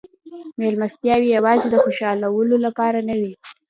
[0.59, 3.33] مېلمستیاوې یوازې د خوشحالولو لپاره نه وې.